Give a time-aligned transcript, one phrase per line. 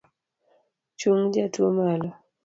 [0.99, 2.09] Chung jatuo malo